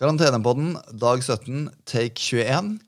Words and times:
Karantenepodden, 0.00 0.78
dag 0.96 1.20
17, 1.20 1.66
take 1.84 2.16
21. 2.16 2.78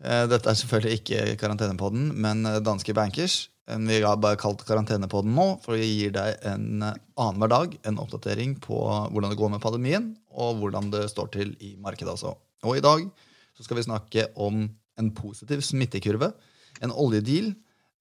Eh, 0.00 0.22
Dette 0.32 0.48
er 0.48 0.56
selvfølgelig 0.56 0.96
ikke 0.96 1.34
karantenepodden, 1.42 2.06
men 2.24 2.38
eh, 2.48 2.62
Danske 2.64 2.94
Bankers. 2.96 3.50
Eh, 3.68 3.76
Vi 3.84 3.98
har 4.00 4.16
bare 4.16 4.38
kalt 4.40 4.64
karantenepodden 4.64 5.34
nå, 5.36 5.44
for 5.60 5.76
vi 5.76 5.90
gir 5.90 6.14
deg 6.14 6.38
en 6.48 6.86
annenhver 6.86 7.52
dag 7.52 7.74
en 7.84 8.00
oppdatering 8.00 8.54
på 8.64 8.78
hvordan 8.80 9.34
det 9.34 9.38
går 9.42 9.52
med 9.52 9.60
pandemien, 9.60 10.06
og 10.32 10.62
hvordan 10.62 10.88
det 10.94 11.04
står 11.12 11.28
til 11.36 11.52
i 11.60 11.74
markedet 11.76 12.14
også. 12.14 12.32
Og 12.64 12.78
i 12.78 12.84
dag 12.86 13.04
så 13.52 13.66
skal 13.66 13.82
vi 13.82 13.84
snakke 13.84 14.26
om 14.32 14.64
en 14.96 15.12
positiv 15.12 15.60
smittekurve, 15.60 16.32
en 16.80 16.96
oljedeal 16.96 17.52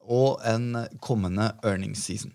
og 0.07 0.39
en 0.47 0.85
kommende 1.03 1.51
earnings 1.67 2.07
season. 2.07 2.31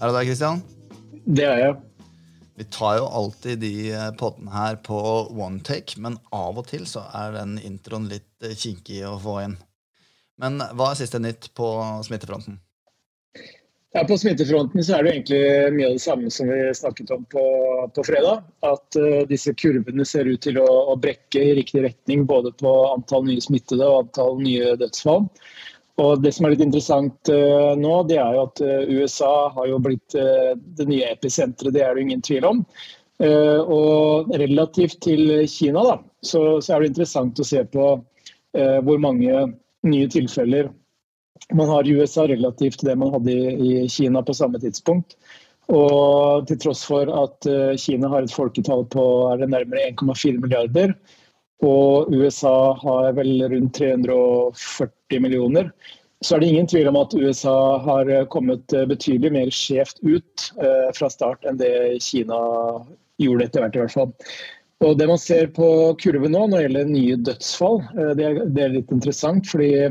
Er 0.00 0.08
det 0.08 0.16
deg, 0.16 0.28
Christian? 0.30 0.60
Det 1.28 1.44
er 1.44 1.58
jeg. 1.60 1.72
Vi 2.56 2.64
tar 2.72 2.94
jo 2.96 3.08
alltid 3.20 3.60
de 3.60 3.72
pottene 3.92 4.14
poddene 4.20 4.52
her 4.54 4.78
på 4.84 4.96
one 5.36 5.60
take, 5.64 6.00
men 6.00 6.16
av 6.32 6.56
og 6.56 6.70
til 6.70 6.86
så 6.88 7.02
er 7.16 7.36
den 7.36 7.58
introen 7.60 8.06
litt 8.08 8.44
eh, 8.44 8.56
kinkig 8.56 9.02
å 9.04 9.18
få 9.20 9.34
inn. 9.44 9.58
Men 10.40 10.56
hva 10.72 10.90
er 10.90 11.00
siste 11.02 11.20
nytt 11.20 11.50
på 11.52 11.68
smittefronten? 12.06 12.56
Ja, 13.92 14.06
på 14.08 14.16
smittefronten 14.16 14.80
så 14.86 14.96
er 14.96 15.04
det 15.04 15.12
egentlig 15.18 15.42
mye 15.76 15.90
av 15.90 15.96
det 15.98 16.04
samme 16.06 16.32
som 16.32 16.48
vi 16.48 16.58
snakket 16.80 17.12
om 17.12 17.28
på, 17.28 17.44
på 17.92 18.04
fredag. 18.06 18.44
At 18.64 18.96
uh, 18.96 19.24
disse 19.28 19.52
kurvene 19.52 20.06
ser 20.08 20.30
ut 20.30 20.40
til 20.46 20.62
å, 20.62 20.68
å, 20.94 20.96
brekke 20.96 21.42
i 21.42 21.56
riktig 21.58 21.82
retning 21.84 22.22
både 22.30 22.54
på 22.62 22.72
antall 22.88 23.26
nye 23.28 23.42
smittede 23.44 23.84
og 23.84 24.06
antall 24.06 24.40
nye 24.40 24.78
dødsfall. 24.80 25.26
Og 26.00 26.22
Det 26.22 26.32
som 26.32 26.46
er 26.46 26.54
litt 26.54 26.64
interessant 26.64 27.30
uh, 27.32 27.76
nå, 27.76 27.94
det 28.08 28.16
er 28.22 28.36
jo 28.36 28.46
at 28.48 28.62
uh, 28.64 28.88
USA 28.88 29.34
har 29.56 29.68
jo 29.68 29.80
blitt 29.84 30.16
det 30.16 30.86
nye 30.88 31.10
episenteret. 31.12 31.74
Det 31.76 31.84
er 31.84 31.94
det 31.94 32.06
ingen 32.06 32.24
tvil 32.24 32.48
om. 32.48 32.64
og 33.20 34.30
relativt 34.40 35.02
til 35.04 35.42
Kina 35.52 35.82
da, 35.84 35.96
så, 36.24 36.56
så, 36.64 36.72
er 36.72 36.80
det 36.80 36.88
interessant 36.88 37.40
å 37.40 37.44
se 37.44 37.60
på 37.68 37.88
hvor 38.56 39.02
mange 39.04 39.42
nye 39.84 40.06
tilfeller 40.08 40.70
man 41.52 41.68
har 41.68 41.84
i 41.84 41.92
USA 42.00 42.24
relativt 42.30 42.80
til 42.80 42.88
det 42.88 42.96
man 42.96 43.12
hadde 43.12 43.34
i 43.60 43.84
Kina 43.92 44.22
på 44.24 44.32
samme 44.38 44.56
tidspunkt. 44.62 45.18
Og 45.68 46.48
til 46.48 46.62
tross 46.64 46.80
for 46.88 47.12
at 47.12 47.50
Kina 47.84 48.08
har 48.08 48.24
et 48.24 48.32
folketall 48.32 48.86
på 48.88 49.04
er 49.34 49.44
nærmere 49.44 49.90
1,4 49.92 50.40
milliarder, 50.40 50.96
og 51.66 52.12
USA 52.14 52.72
har 52.80 53.10
vel 53.18 53.42
rundt 53.52 53.76
340 53.76 55.20
millioner, 55.20 55.70
så 56.24 56.36
er 56.36 56.42
det 56.42 56.50
ingen 56.52 56.68
tvil 56.68 56.88
om 56.90 56.98
at 57.00 57.16
USA 57.16 57.56
har 57.84 58.10
kommet 58.32 58.72
eh, 58.76 58.86
betydelig 58.88 59.32
mer 59.32 59.52
skjevt 59.54 60.02
ut 60.04 60.50
eh, 60.60 60.88
fra 60.96 61.08
start 61.12 61.46
enn 61.48 61.60
det 61.60 62.00
Kina 62.04 62.40
gjorde 63.20 63.46
etter 63.46 63.64
hvert, 63.64 63.76
i 63.76 63.84
hvert 63.84 63.96
fall. 63.96 64.12
Og 64.80 64.96
Det 64.96 65.08
man 65.08 65.20
ser 65.20 65.50
på 65.52 65.68
kurven 66.00 66.32
nå 66.32 66.46
når 66.46 66.56
det 66.56 66.64
gjelder 66.64 66.92
nye 66.94 67.16
dødsfall, 67.28 67.82
det 68.16 68.24
er, 68.24 68.70
litt 68.72 68.92
interessant. 68.94 69.48
fordi 69.48 69.90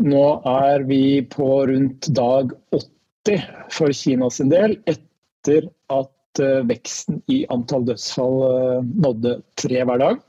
nå 0.00 0.24
er 0.48 0.84
vi 0.88 1.22
på 1.28 1.48
rundt 1.68 2.08
dag 2.16 2.52
80 2.72 3.42
for 3.72 3.92
Kina 3.92 4.30
sin 4.32 4.52
del, 4.52 4.78
etter 4.88 5.68
at 5.92 6.40
eh, 6.40 6.60
veksten 6.68 7.20
i 7.32 7.42
antall 7.52 7.84
dødsfall 7.88 8.38
eh, 8.46 8.88
nådde 9.04 9.36
tre 9.60 9.84
hver 9.84 10.00
dag. 10.00 10.22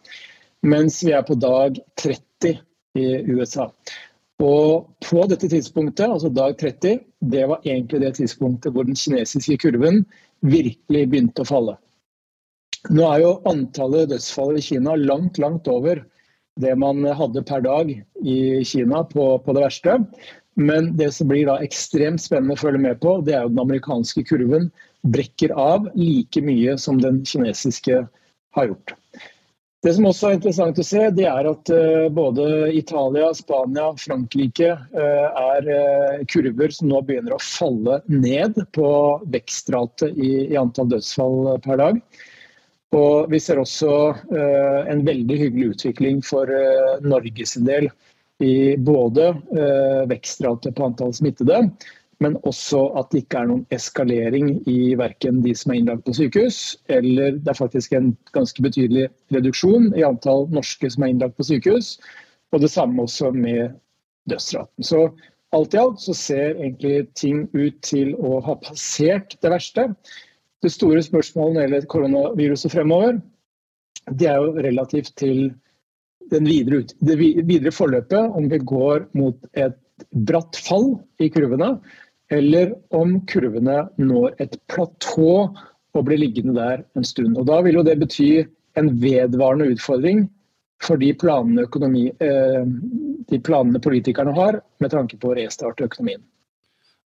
Mens 0.61 0.99
vi 1.03 1.13
er 1.17 1.23
på 1.25 1.35
dag 1.41 1.79
30 2.01 2.59
i 2.99 3.07
USA. 3.31 3.71
Og 4.41 4.89
på 5.05 5.23
dette 5.29 5.49
tidspunktet, 5.49 6.07
altså 6.07 6.29
dag 6.33 6.57
30, 6.57 6.99
det 7.33 7.45
var 7.49 7.65
egentlig 7.65 8.01
det 8.01 8.15
tidspunktet 8.17 8.73
hvor 8.73 8.85
den 8.87 8.97
kinesiske 8.97 9.57
kurven 9.61 10.03
virkelig 10.41 11.07
begynte 11.09 11.43
å 11.43 11.49
falle. 11.49 11.75
Nå 12.89 13.05
er 13.05 13.21
jo 13.21 13.35
antallet 13.49 14.09
dødsfall 14.09 14.57
i 14.57 14.63
Kina 14.65 14.95
langt, 14.97 15.37
langt 15.41 15.69
over 15.69 16.01
det 16.61 16.73
man 16.77 17.05
hadde 17.05 17.43
per 17.45 17.61
dag 17.65 17.91
i 17.93 18.37
Kina 18.65 19.03
på, 19.07 19.25
på, 19.45 19.53
det 19.53 19.65
verste. 19.67 19.97
Men 20.57 20.91
det 20.97 21.11
som 21.15 21.29
blir 21.29 21.45
da 21.47 21.59
ekstremt 21.63 22.21
spennende 22.21 22.57
å 22.57 22.61
følge 22.61 22.81
med 22.81 22.99
på, 23.03 23.19
det 23.25 23.37
er 23.37 23.45
jo 23.45 23.53
den 23.53 23.61
amerikanske 23.63 24.25
kurven 24.27 24.71
brekker 25.01 25.53
av 25.57 25.87
like 25.97 26.41
mye 26.45 26.75
som 26.81 26.99
den 27.01 27.21
kinesiske 27.25 28.01
har 28.57 28.67
gjort. 28.67 28.97
Det 29.81 29.95
som 29.97 30.05
også 30.05 30.27
er 30.29 30.35
interessant 30.37 30.77
å 30.77 30.83
se, 30.85 31.07
det 31.17 31.25
er 31.25 31.47
at 31.49 31.71
uh, 31.73 32.05
både 32.13 32.43
Italia, 32.77 33.31
Spania, 33.33 33.87
Frankrike 33.97 34.75
uh, 34.77 35.29
er 35.55 35.69
uh, 35.73 36.19
kurver 36.29 36.75
som 36.75 36.91
nå 36.91 36.99
begynner 37.07 37.33
å 37.33 37.41
falle 37.41 37.97
ned 38.05 38.59
på 38.77 38.91
vekstrate 39.33 40.11
i, 40.13 40.53
antall 40.59 40.91
dødsfall 40.91 41.55
per 41.65 41.81
dag. 41.81 41.97
Og 42.93 43.31
vi 43.31 43.39
ser 43.39 43.57
også 43.61 43.89
en 44.91 45.05
veldig 45.07 45.35
hyggelig 45.39 45.69
utvikling 45.77 46.17
for 46.27 46.49
Norges 46.99 47.53
del 47.63 47.87
i 48.43 48.75
både 48.77 49.29
uh, 49.31 50.03
vekstrate 50.11 50.73
på 50.75 50.85
antall 50.89 51.13
smittede, 51.15 51.63
men 52.21 52.37
også 52.47 52.83
at 52.99 53.09
det 53.11 53.23
ikke 53.23 53.41
er 53.41 53.49
noen 53.49 53.63
eskalering 53.73 54.51
i 54.69 54.93
verken 54.99 55.41
de 55.41 55.55
som 55.57 55.73
er 55.73 55.81
innlagt 55.81 56.05
på 56.05 56.13
sykehus, 56.15 56.59
eller 56.93 57.39
det 57.39 57.49
er 57.49 57.57
faktisk 57.57 57.95
en 57.97 58.11
ganske 58.35 58.61
betydelig 58.61 59.07
reduksjon 59.33 59.89
i 59.97 60.05
antall 60.05 60.45
norske 60.53 60.91
som 60.93 61.05
er 61.05 61.15
innlagt 61.15 61.39
på 61.39 61.47
sykehus. 61.49 61.95
Og 62.53 62.61
det 62.61 62.69
samme 62.73 63.07
også 63.07 63.31
med 63.33 63.73
dødsraten. 64.29 64.85
Så 64.85 65.07
alt 65.55 65.73
i 65.73 65.81
alt 65.81 66.03
så 66.03 66.13
ser 66.15 66.59
egentlig 66.59 67.07
ting 67.17 67.47
ut 67.55 67.79
til 67.87 68.13
å 68.19 68.39
ha 68.45 68.57
passert 68.61 69.35
det 69.41 69.53
verste. 69.53 69.87
Det 70.61 70.71
store 70.71 71.01
spørsmålet 71.03 71.55
når 71.55 71.61
det 71.61 71.67
gjelder 71.67 71.91
koronaviruset 71.95 72.75
fremover, 72.75 73.17
det 74.13 74.29
er 74.29 74.37
jo 74.41 74.53
relativt 74.61 75.15
til 75.17 75.49
videre, 76.31 76.85
det 77.01 77.17
videre 77.17 77.73
forløpet, 77.75 78.37
om 78.37 78.47
vi 78.51 78.61
går 78.61 79.09
mot 79.17 79.37
et 79.57 79.77
bratt 80.27 80.57
fall 80.57 80.93
i 81.21 81.29
kurvene, 81.33 81.75
eller 82.31 82.73
om 82.95 83.17
kurvene 83.29 83.83
når 83.99 84.35
et 84.43 84.55
platå 84.71 85.51
og 85.91 86.05
blir 86.07 86.21
liggende 86.21 86.55
der 86.55 86.83
en 86.95 87.07
stund. 87.07 87.37
Og 87.37 87.45
Da 87.49 87.59
vil 87.65 87.79
jo 87.79 87.83
det 87.83 87.97
bety 87.99 88.45
en 88.79 88.91
vedvarende 89.01 89.67
utfordring 89.73 90.25
for 90.81 90.97
de 90.97 91.11
planene, 91.13 91.67
økonomi, 91.67 92.07
eh, 92.09 92.63
de 93.29 93.39
planene 93.39 93.81
politikerne 93.83 94.33
har 94.33 94.61
med 94.79 94.91
tanke 94.91 95.19
på 95.19 95.31
å 95.31 95.37
restarte 95.37 95.85
økonomien. 95.85 96.23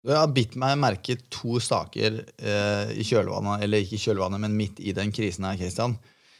Jeg 0.06 0.14
har 0.14 0.30
bitt 0.30 0.54
meg 0.54 0.78
merke 0.78 1.16
to 1.34 1.58
saker 1.58 2.20
eh, 2.38 2.92
i 2.94 3.04
kjølvannet, 3.04 3.64
eller 3.66 3.82
ikke 3.82 3.98
i 3.98 4.04
kjølvannet, 4.04 4.40
men 4.44 4.54
midt 4.56 4.78
i 4.78 4.94
den 4.94 5.10
krisen 5.10 5.48
her, 5.48 5.58
Christian. 5.58 5.96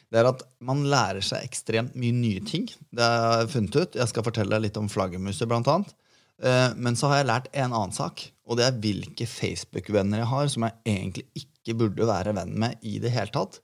Det 0.07 0.21
er 0.21 0.29
at 0.29 0.45
man 0.63 0.85
lærer 0.87 1.19
seg 1.25 1.43
ekstremt 1.43 1.97
mye 1.99 2.15
nye 2.15 2.43
ting. 2.47 2.69
Det 2.95 3.03
har 3.03 3.41
jeg 3.41 3.51
funnet 3.51 3.75
ut. 3.75 3.97
Jeg 3.99 4.07
skal 4.13 4.23
fortelle 4.23 4.55
deg 4.55 4.69
litt 4.69 4.79
om 4.79 4.87
flaggermuser, 4.87 5.49
blant 5.51 5.67
annet. 5.67 5.91
Eh, 6.43 6.71
men 6.77 6.97
så 6.97 7.09
har 7.09 7.21
jeg 7.21 7.29
lært 7.31 7.47
en 7.53 7.71
annen 7.71 7.95
sak, 7.95 8.27
og 8.47 8.59
det 8.59 8.67
er 8.67 8.81
hvilke 8.83 9.27
Facebook-venner 9.29 10.21
jeg 10.21 10.31
har 10.33 10.51
som 10.53 10.67
jeg 10.67 10.77
egentlig 10.85 11.25
ikke 11.41 11.77
burde 11.81 12.09
være 12.09 12.35
venn 12.37 12.53
med 12.61 12.77
i 12.85 12.97
det 13.03 13.13
hele 13.15 13.33
tatt. 13.33 13.61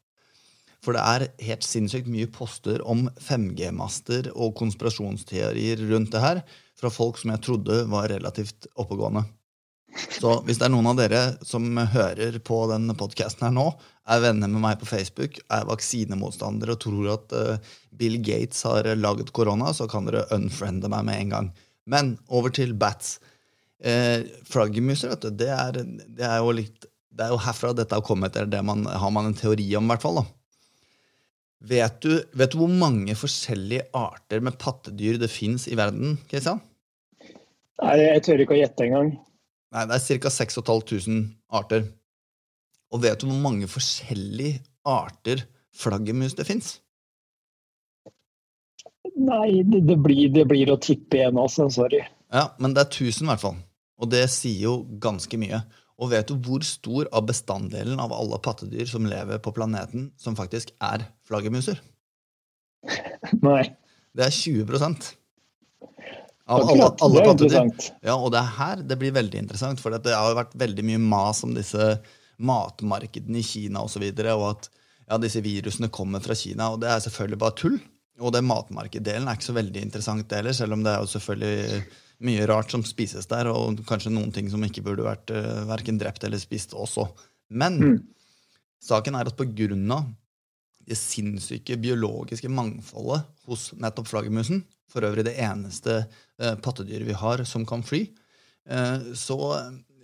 For 0.84 0.98
det 0.98 1.04
er 1.04 1.30
helt 1.46 1.64
sinnssykt 1.64 2.10
mye 2.12 2.28
poster 2.34 2.82
om 2.90 3.06
5G-master 3.24 4.34
og 4.34 4.58
konspirasjonsteorier 4.60 5.80
rundt 5.94 6.12
det 6.12 6.24
her 6.24 6.42
fra 6.80 6.92
folk 6.92 7.22
som 7.22 7.32
jeg 7.32 7.44
trodde 7.46 7.86
var 7.92 8.10
relativt 8.12 8.68
oppegående. 8.76 9.24
Så 9.94 10.40
hvis 10.44 10.58
det 10.60 10.66
er 10.68 10.74
noen 10.74 10.90
av 10.90 10.98
dere 10.98 11.22
som 11.46 11.78
hører 11.78 12.40
på 12.44 12.58
denne 12.72 12.96
podkasten 12.98 13.46
her 13.46 13.54
nå, 13.54 13.68
er 14.10 14.24
venner 14.26 14.50
med 14.52 14.64
meg 14.66 14.80
på 14.82 14.90
Facebook, 14.90 15.38
er 15.54 15.68
vaksinemotstandere 15.70 16.76
og 16.76 16.82
tror 16.82 17.12
at 17.14 17.36
uh, 17.38 17.76
Bill 17.96 18.18
Gates 18.26 18.66
har 18.68 18.90
laget 18.98 19.32
korona, 19.38 19.70
så 19.72 19.88
kan 19.88 20.10
dere 20.10 20.26
unfriende 20.36 20.90
meg 20.92 21.06
med 21.08 21.22
en 21.22 21.36
gang. 21.36 21.52
Men 21.90 22.16
over 22.32 22.54
til 22.56 22.74
bats. 22.80 23.18
Eh, 23.84 24.24
Flaggermuser, 24.48 25.12
vet 25.12 25.26
du, 25.26 25.34
det 25.44 25.50
er, 25.52 25.82
det 25.84 26.24
er, 26.24 26.38
jo 26.40 26.54
litt 26.56 26.88
det 27.14 27.26
er 27.26 27.34
jo 27.34 27.42
herfra 27.44 27.74
dette 27.78 27.98
har 27.98 28.06
kommet, 28.06 28.36
eller 28.36 28.50
det 28.50 28.62
man, 28.66 28.86
har 28.88 29.12
man 29.14 29.30
en 29.30 29.38
teori 29.38 29.68
om, 29.78 29.86
i 29.86 29.94
hvert 29.94 30.06
fall. 30.06 30.22
da. 30.22 30.26
Vet 31.74 32.00
du, 32.04 32.14
vet 32.36 32.52
du, 32.52 32.60
hvor 32.60 32.72
mange 32.72 33.16
forskjellige 33.16 33.86
arter 33.96 34.42
med 34.44 34.58
pattedyr 34.60 35.20
det 35.22 35.30
fins 35.32 35.68
i 35.72 35.78
verden? 35.80 36.18
Kristian? 36.32 36.60
Nei, 37.84 37.98
Jeg 38.02 38.24
tør 38.26 38.44
ikke 38.44 38.56
å 38.56 38.60
gjette 38.60 38.88
engang. 38.88 39.14
Nei, 39.74 39.86
det 39.90 39.98
er 39.98 40.22
ca. 40.24 40.32
6500 40.34 41.22
arter. 41.56 41.88
Og 42.94 43.02
vet 43.04 43.22
du 43.22 43.30
hvor 43.30 43.40
mange 43.42 43.70
forskjellige 43.72 44.62
arter 44.86 45.46
flaggermus 45.74 46.36
det 46.38 46.46
fins? 46.50 46.76
Nei, 49.20 49.62
det, 49.64 49.84
det, 49.88 49.98
blir, 50.02 50.30
det, 50.34 50.46
blir, 50.50 50.72
å 50.74 50.80
tippe 50.82 51.20
igjen 51.20 51.38
også. 51.40 51.70
Sorry. 51.74 52.02
Ja, 52.34 52.50
Men 52.62 52.74
det 52.74 52.88
er 52.88 52.90
1000 52.90 53.28
i 53.28 53.32
hvert 53.32 53.44
fall. 53.44 53.58
Og 54.02 54.10
det 54.12 54.26
sier 54.34 54.66
jo 54.66 54.76
ganske 55.02 55.38
mye. 55.40 55.62
Og 56.02 56.10
vet 56.12 56.30
du 56.30 56.36
hvor 56.44 56.64
stor 56.66 57.08
av 57.14 57.28
bestanddelen 57.30 58.02
av 58.02 58.14
alle 58.16 58.40
pattedyr 58.44 58.88
som 58.90 59.06
lever 59.08 59.40
på 59.44 59.54
planeten, 59.56 60.10
som 60.20 60.38
faktisk 60.38 60.74
er 60.84 61.06
flaggermuser? 61.28 61.78
Nei. 63.46 63.64
Det 64.14 64.26
er 64.26 64.34
20 64.34 64.74
Av 66.44 66.66
alle, 66.68 66.90
alle 67.06 67.24
pattedyr. 67.24 67.70
Ja, 68.04 68.18
og 68.18 68.34
det 68.34 68.42
er 68.42 68.52
her 68.58 68.84
det 68.84 68.98
blir 69.00 69.16
veldig 69.16 69.46
interessant, 69.46 69.80
for 69.80 69.94
det 69.96 70.14
har 70.14 70.34
jo 70.34 70.42
vært 70.42 70.58
veldig 70.60 70.86
mye 70.90 71.02
mas 71.02 71.44
om 71.46 71.54
disse 71.56 71.94
matmarkedene 72.44 73.40
i 73.40 73.46
Kina 73.46 73.86
osv., 73.86 73.86
og, 73.86 73.94
så 73.94 74.04
videre, 74.04 74.36
og 74.36 74.50
at 74.50 74.70
ja, 75.08 75.20
disse 75.22 75.44
virusene 75.46 75.92
kommer 75.94 76.24
fra 76.24 76.36
Kina. 76.38 76.74
Og 76.74 76.82
det 76.82 76.90
er 76.92 77.04
selvfølgelig 77.06 77.40
bare 77.46 77.60
tull. 77.62 77.80
Og 78.22 78.34
det 78.36 78.44
matmarkeddelen 78.46 79.26
er 79.28 79.38
ikke 79.38 79.50
så 79.50 79.56
veldig 79.58 79.82
interessant 79.82 80.28
det 80.30 80.42
heller, 80.42 80.54
selv 80.54 80.76
om 80.76 80.84
det 80.86 80.92
er 80.94 81.02
jo 81.02 81.10
selvfølgelig 81.16 81.84
mye 82.24 82.48
rart 82.48 82.72
som 82.72 82.84
spises 82.86 83.26
der, 83.32 83.50
og 83.50 83.82
kanskje 83.90 84.14
noen 84.14 84.32
ting 84.36 84.50
som 84.52 84.62
ikke 84.64 84.84
burde 84.86 85.06
vært 85.06 85.34
uh, 85.34 85.64
verken 85.68 85.98
drept 86.00 86.24
eller 86.24 86.42
spist 86.42 86.76
også. 86.78 87.08
Men 87.50 87.80
Mm. 87.82 87.98
saken 88.82 89.16
er 89.18 89.28
at 89.28 89.38
på 89.38 89.48
grunn 89.56 89.92
av 89.92 90.12
det 90.84 90.98
sinnssyke 91.00 91.78
biologiske 91.80 92.50
mangfoldet 92.52 93.24
hos 93.48 93.72
nettopp 93.80 94.10
flaggermusen, 94.12 94.64
for 94.92 95.06
øvrig 95.08 95.26
det 95.26 95.38
eneste 95.42 96.04
uh, 96.06 96.56
pattedyret 96.62 97.08
vi 97.08 97.18
har 97.18 97.44
som 97.50 97.66
kan 97.66 97.84
fly, 97.84 98.06
uh, 98.70 99.14
så, 99.18 99.40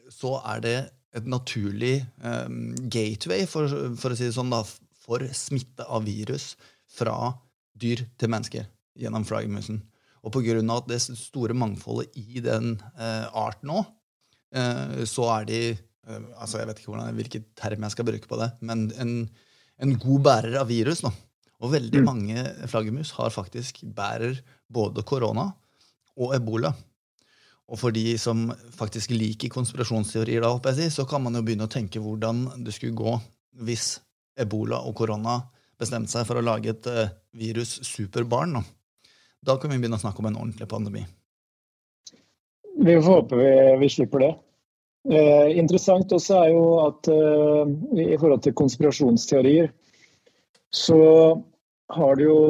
så 0.09 0.39
er 0.49 0.63
det 0.65 0.77
et 1.15 1.25
naturlig 1.29 2.05
um, 2.23 2.73
gateway, 2.89 3.45
for, 3.49 3.69
for 3.97 4.13
å 4.13 4.17
si 4.17 4.27
det 4.27 4.35
sånn, 4.35 4.51
da, 4.53 4.63
for 5.05 5.25
smitte 5.33 5.85
av 5.85 6.05
virus 6.05 6.55
fra 6.89 7.33
dyr 7.81 8.03
til 8.19 8.31
mennesker 8.31 8.67
gjennom 8.99 9.25
flaggermusen. 9.27 9.81
Og 10.27 10.35
av 10.35 10.87
det 10.89 10.99
store 11.01 11.55
mangfoldet 11.55 12.17
i 12.19 12.41
den 12.43 12.73
eh, 12.99 13.27
arten 13.31 13.71
nå, 13.71 13.85
eh, 14.53 15.05
så 15.07 15.29
er 15.37 15.47
de 15.47 15.61
eh, 15.71 16.25
altså 16.35 16.59
Jeg 16.59 16.67
vet 16.67 16.81
ikke 16.81 16.91
hvordan, 16.91 17.15
hvilket 17.15 17.47
term 17.55 17.85
jeg 17.87 17.95
skal 17.95 18.05
bruke 18.09 18.27
på 18.27 18.39
det, 18.41 18.51
men 18.61 18.91
en, 18.99 19.13
en 19.79 19.95
god 19.95 20.21
bærer 20.27 20.59
av 20.59 20.67
virus. 20.67 21.03
nå. 21.03 21.13
Og 21.59 21.73
veldig 21.73 21.99
Mm. 21.99 22.05
mange 22.05 22.43
flaggermus 22.67 23.11
har 23.17 23.29
faktisk 23.29 23.81
bærer 23.83 24.39
både 24.71 25.03
korona 25.03 25.53
og 26.17 26.35
ebola. 26.35 26.73
Og 27.69 27.77
for 27.77 27.91
de 27.91 28.17
som 28.17 28.47
faktisk 28.75 29.11
liker 29.11 29.51
konspirasjonsteorier, 29.53 30.41
da, 30.41 30.49
håper 30.49 30.73
jeg, 30.73 30.89
si, 30.89 30.95
så 30.95 31.05
kan 31.07 31.21
man 31.21 31.35
jo 31.35 31.43
begynne 31.45 31.67
å 31.67 31.71
tenke 31.71 32.01
hvordan 32.01 32.63
det 32.65 32.73
skulle 32.73 32.97
gå 32.97 33.19
hvis 33.61 33.99
ebola 34.39 34.79
og 34.87 34.95
korona 34.95 35.41
bestemte 35.79 36.11
seg 36.11 36.27
for 36.27 36.39
å 36.39 36.43
lage 36.45 36.73
et 36.73 36.89
uh, 36.91 37.07
virus 37.37 37.77
superbarn. 37.87 38.59
Da. 38.59 38.63
da 39.51 39.57
kan 39.59 39.71
vi 39.71 39.79
begynne 39.79 39.99
å 39.99 40.03
snakke 40.03 40.23
om 40.23 40.29
en 40.31 40.39
ordentlig 40.41 40.69
pandemi. 40.71 41.05
Vi 42.79 42.95
får 42.95 43.09
håpe 43.09 43.39
vi, 43.39 43.51
vi 43.81 43.89
slipper 43.91 44.23
det. 44.23 44.31
Eh, 45.09 45.57
interessant 45.57 46.11
også 46.11 46.41
er 46.43 46.49
jo 46.51 46.63
at 46.83 47.07
eh, 47.11 47.71
i 48.03 48.17
forhold 48.19 48.43
til 48.43 48.55
konspirasjonsteorier, 48.59 49.71
så 50.75 50.99
har 51.95 52.19
det 52.19 52.27
jo 52.27 52.41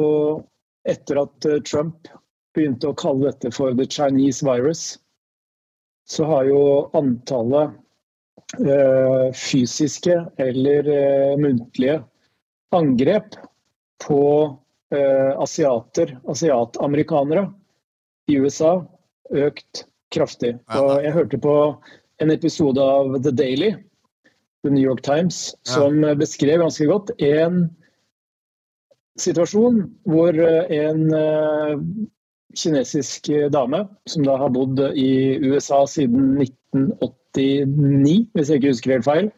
etter 0.88 1.22
at 1.22 1.46
eh, 1.46 1.62
Trump 1.66 2.10
begynte 2.56 2.90
å 2.90 2.98
kalle 2.98 3.30
dette 3.30 3.52
for 3.54 3.74
the 3.78 3.86
Chinese 3.86 4.44
virus, 4.46 4.98
så 6.10 6.26
har 6.26 6.48
jo 6.50 6.62
antallet 6.98 7.76
eh, 8.58 9.30
fysiske 9.36 10.16
eller 10.42 10.90
eh, 10.90 11.36
muntlige 11.38 12.00
angrep 12.70 13.34
på 14.06 14.58
eh, 14.94 15.40
asiater, 15.40 16.18
asiatamerikanere 16.28 17.50
i 18.30 18.38
USA 18.38 18.80
økt 19.30 19.84
kraftig. 20.14 20.56
Og 20.74 21.02
jeg 21.04 21.14
hørte 21.14 21.40
på 21.42 21.56
en 22.20 22.32
episode 22.34 22.82
av 22.82 23.18
The 23.22 23.32
Daily, 23.34 23.74
The 24.64 24.72
New 24.72 24.82
York 24.84 25.02
Times, 25.06 25.54
som 25.66 26.02
beskrev 26.20 26.62
ganske 26.62 26.86
godt 26.90 27.12
en 27.18 27.68
situasjon 29.20 29.84
hvor 30.08 30.36
eh, 30.36 30.72
en 30.80 31.06
eh, 31.14 31.76
kinesisk 32.56 33.30
dame, 33.54 33.84
som 34.10 34.24
da 34.26 34.34
har 34.40 34.50
bodd 34.54 34.80
i 34.98 35.38
USA 35.46 35.84
siden 35.86 36.40
1989, 36.42 38.26
hvis 38.34 38.50
jeg 38.50 38.58
ikke 38.58 38.72
husker 38.72 38.94
helt 38.96 39.06
feil, 39.06 39.30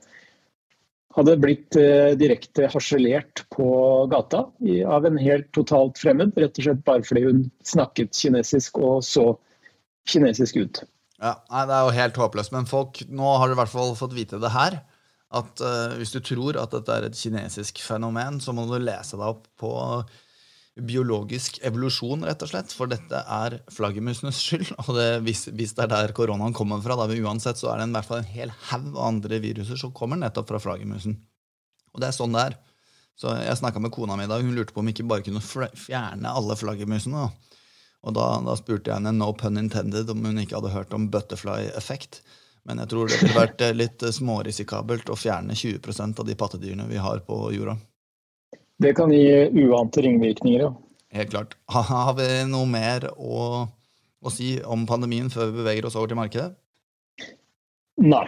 hadde 1.17 1.37
blitt 1.41 1.77
eh, 1.77 2.13
direkte 2.19 2.69
harselert 2.73 3.45
på 3.53 3.67
gata 4.13 4.47
av 4.89 5.07
en 5.09 5.19
helt 5.21 5.51
totalt 5.57 6.01
fremmed, 6.01 6.33
rett 6.41 6.59
og 6.59 6.67
slett 6.67 6.85
bare 6.87 7.05
fordi 7.07 7.27
hun 7.27 7.45
snakket 7.69 8.17
kinesisk 8.17 8.81
og 8.81 9.03
så 9.07 9.27
kinesisk 10.09 10.59
ut. 10.63 10.83
Ja, 11.23 11.37
nei, 11.53 11.67
Det 11.69 11.77
er 11.77 11.85
jo 11.87 11.99
helt 12.01 12.19
håpløst. 12.19 12.55
Men 12.55 12.67
folk, 12.67 13.05
nå 13.09 13.37
har 13.39 13.49
du 13.49 13.55
i 13.55 13.61
hvert 13.61 13.73
fall 13.73 13.95
fått 13.99 14.17
vite 14.17 14.41
det 14.43 14.51
her. 14.55 14.81
At 15.33 15.63
uh, 15.65 15.95
hvis 15.97 16.13
du 16.13 16.21
tror 16.21 16.59
at 16.61 16.75
dette 16.75 16.93
er 16.93 17.07
et 17.07 17.17
kinesisk 17.17 17.81
fenomen, 17.81 18.41
så 18.43 18.53
må 18.57 18.67
du 18.69 18.77
lese 18.83 19.17
deg 19.17 19.29
opp 19.31 19.47
på 19.61 19.73
biologisk 20.81 21.59
evolusjon, 21.67 22.25
rett 22.25 22.43
og 22.45 22.49
slett. 22.49 22.73
For 22.73 22.89
dette 22.91 23.21
er 23.21 23.59
flaggermusenes 23.73 24.41
skyld. 24.41 24.73
Og 24.87 24.95
det, 24.97 25.09
hvis, 25.27 25.47
hvis 25.53 25.77
det 25.77 25.87
er 25.87 25.93
der 25.93 26.15
koronaen 26.17 26.57
kommer 26.57 26.81
fra, 26.85 26.97
da 26.97 27.09
uansett, 27.13 27.61
så 27.61 27.73
er 27.73 27.81
det 27.81 27.89
en, 27.89 27.95
i 27.95 27.99
hvert 27.99 28.09
fall 28.09 28.23
en 28.23 28.33
hel 28.33 28.55
haug 28.71 28.91
av 28.95 29.01
andre 29.11 29.41
viruser 29.45 29.81
som 29.81 29.95
kommer 29.97 30.21
nettopp 30.21 30.49
fra 30.49 30.63
flaggermusen. 30.63 31.19
Og 31.93 32.01
det 32.01 32.09
er 32.09 32.17
sånn 32.17 32.37
det 32.37 32.47
er. 32.51 32.61
Så 33.21 33.35
jeg 33.37 33.59
snakka 33.61 33.83
med 33.85 33.93
kona 33.93 34.17
mi 34.17 34.25
i 34.25 34.31
dag. 34.31 34.41
Hun 34.41 34.57
lurte 34.57 34.73
på 34.73 34.81
om 34.81 34.89
vi 34.89 34.95
ikke 34.97 35.11
bare 35.11 35.25
kunne 35.27 35.43
fjerne 35.45 36.33
alle 36.33 36.57
flaggermusene. 36.57 37.27
Og 38.03 38.15
da, 38.17 38.29
da 38.43 38.55
spurte 38.59 38.91
jeg 38.91 38.99
henne 38.99 39.13
no 39.15 39.29
pun 39.39 39.61
intended 39.61 40.11
om 40.11 40.25
hun 40.25 40.41
ikke 40.43 40.57
hadde 40.59 40.73
hørt 40.73 40.97
om 40.97 41.11
butterfly-effekt. 41.13 42.23
Men 42.67 42.81
jeg 42.83 42.91
tror 42.93 43.11
det 43.11 43.19
ville 43.21 43.37
vært 43.37 43.63
eh, 43.63 43.75
litt 43.75 44.03
eh, 44.07 44.15
smårisikabelt 44.15 45.11
å 45.11 45.19
fjerne 45.19 45.55
20% 45.59 46.23
av 46.23 46.29
de 46.29 46.37
pattedyrene 46.39 46.87
vi 46.91 47.01
har 47.03 47.23
på 47.27 47.39
jorda. 47.55 47.77
Det 48.83 48.97
kan 48.99 49.13
gi 49.15 49.47
uante 49.63 50.03
ringvirkninger. 50.03 50.61
Ja. 50.61 50.73
Helt 51.15 51.31
klart. 51.31 51.55
Har 51.71 52.15
vi 52.19 52.27
noe 52.51 52.67
mer 52.67 53.05
å, 53.15 53.69
å 54.19 54.33
si 54.33 54.57
om 54.67 54.87
pandemien 54.91 55.31
før 55.31 55.53
vi 55.53 55.61
beveger 55.61 55.87
oss 55.87 55.95
over 55.95 56.11
til 56.11 56.19
markedet? 56.19 56.51
Nei. 58.03 58.27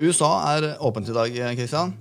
USA 0.00 0.32
er 0.54 0.72
åpent 0.80 1.08
i 1.12 1.16
dag, 1.16 1.40
Kristian. 1.60 1.92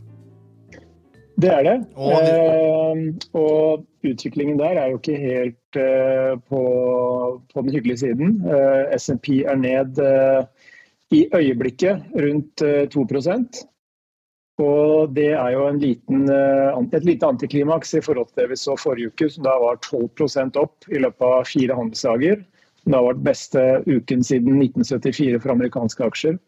Det 1.35 1.51
er 1.51 1.63
det. 1.67 1.75
Eh, 1.99 2.99
og 3.35 3.85
utviklingen 4.07 4.59
der 4.59 4.79
er 4.79 4.91
jo 4.91 4.99
ikke 5.01 5.17
helt 5.19 5.79
eh, 5.79 6.33
på, 6.47 6.61
på 7.51 7.63
den 7.65 7.73
hyggelige 7.75 8.03
siden. 8.05 8.37
Eh, 8.47 8.95
SMP 8.95 9.41
er 9.43 9.59
ned 9.59 9.99
eh, 9.99 10.45
i 11.11 11.25
øyeblikket 11.35 12.05
rundt 12.15 12.61
eh, 12.61 12.87
2 12.89 13.05
Og 14.57 15.15
det 15.15 15.31
er 15.33 15.49
jo 15.51 15.67
en 15.67 15.79
liten, 15.79 16.29
eh, 16.31 16.79
et 16.93 17.03
lite 17.05 17.27
antiklimaks 17.27 17.93
i 17.93 18.01
forhold 18.01 18.27
til 18.27 18.43
det 18.43 18.49
vi 18.49 18.55
så 18.55 18.77
forrige 18.79 19.11
uke, 19.11 19.29
som 19.29 19.43
da 19.43 19.59
var 19.59 19.81
12% 19.83 20.55
opp 20.55 20.87
i 20.87 20.99
løpet 21.03 21.27
av 21.27 21.43
fire 21.43 21.75
handelsdager. 21.75 22.45
Som 22.83 22.91
da 22.95 23.01
var 23.01 23.13
den 23.13 23.27
beste 23.27 23.83
uken 23.85 24.23
siden 24.23 24.61
1974 24.61 25.41
for 25.41 25.51
amerikanske 25.51 26.05
aksjer. 26.05 26.39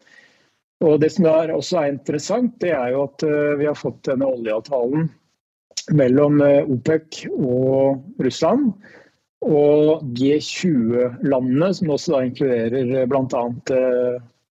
Og 0.85 0.99
Det 1.01 1.09
som 1.09 1.25
er 1.25 1.53
også 1.53 1.79
er 1.79 1.93
interessant, 1.95 2.53
det 2.61 2.73
er 2.77 2.91
jo 2.93 3.07
at 3.07 3.23
eh, 3.25 3.55
vi 3.57 3.65
har 3.65 3.77
fått 3.77 4.03
denne 4.05 4.27
oljeavtalen 4.29 5.07
mellom 5.97 6.41
eh, 6.45 6.67
OPEC 6.69 7.23
og 7.33 8.03
Russland. 8.21 8.73
Og 9.47 10.03
G20-landene, 10.17 11.71
som 11.73 11.93
også 11.93 12.13
da 12.13 12.21
inkluderer 12.25 13.09
bl.a. 13.09 13.43